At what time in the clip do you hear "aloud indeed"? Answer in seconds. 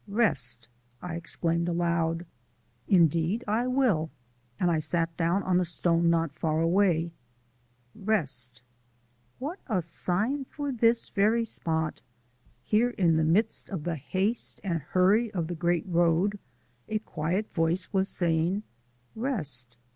1.69-3.43